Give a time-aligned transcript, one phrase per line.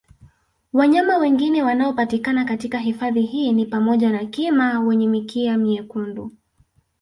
[0.73, 6.31] Wanyama wengine wanaopatikana katika hifadhi hii ni pamoja na Kima wenye mikia myekundu